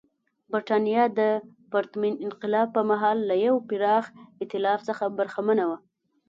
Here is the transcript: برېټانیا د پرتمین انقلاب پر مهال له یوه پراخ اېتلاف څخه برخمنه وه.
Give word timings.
برېټانیا 0.51 1.03
د 1.19 1.21
پرتمین 1.71 2.15
انقلاب 2.25 2.67
پر 2.75 2.83
مهال 2.91 3.17
له 3.29 3.35
یوه 3.45 3.61
پراخ 3.69 4.05
اېتلاف 4.41 4.79
څخه 4.89 5.05
برخمنه 5.17 5.63
وه. 5.69 5.77